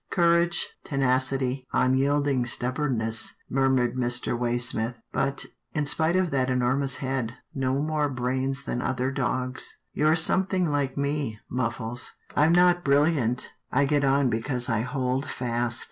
[0.09, 4.35] "Courage, tenacity, unyielding stubbornness," murmured Mr.
[4.35, 9.77] Waysmith," but, in spite of that enormous head, no more brains than other dogs.
[9.93, 12.13] You're something like me, Muffles.
[12.35, 13.49] I am not bril liant.
[13.71, 15.79] I get on because I hold fast."